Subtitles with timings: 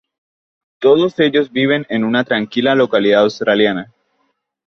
[0.79, 3.93] Todos ellos viven en una tranquila localidad australiana.